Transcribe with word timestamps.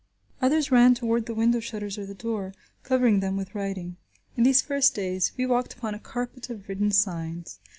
Others 0.41 0.71
ran 0.71 0.95
toward 0.95 1.27
the 1.27 1.35
window 1.35 1.59
shutters 1.59 1.95
or 1.99 2.07
the 2.07 2.15
door, 2.15 2.55
covering 2.81 3.19
them 3.19 3.37
with 3.37 3.53
writing. 3.53 3.97
In 4.35 4.41
these 4.43 4.59
first 4.63 4.95
days 4.95 5.31
we 5.37 5.45
walked 5.45 5.75
upon 5.75 5.93
a 5.93 5.99
carpet 5.99 6.49
of 6.49 6.67
written 6.67 6.89
signs. 6.89 7.59